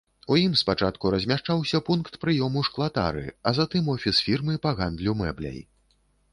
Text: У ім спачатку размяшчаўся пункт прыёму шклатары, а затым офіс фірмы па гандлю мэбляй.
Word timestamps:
У 0.33 0.35
ім 0.43 0.53
спачатку 0.61 1.11
размяшчаўся 1.15 1.81
пункт 1.89 2.17
прыёму 2.25 2.65
шклатары, 2.71 3.25
а 3.51 3.55
затым 3.61 3.93
офіс 3.97 4.25
фірмы 4.31 4.59
па 4.67 4.77
гандлю 4.81 5.19
мэбляй. 5.25 5.65